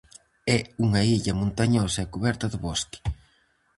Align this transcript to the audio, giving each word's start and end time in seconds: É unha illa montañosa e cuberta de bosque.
É 0.57 0.59
unha 0.85 1.01
illa 1.15 1.37
montañosa 1.41 1.99
e 2.05 2.11
cuberta 2.13 2.45
de 2.49 2.57
bosque. 2.65 2.99